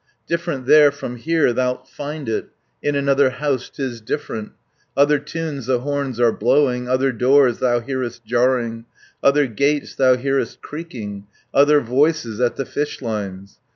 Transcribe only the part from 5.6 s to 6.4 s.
the horns are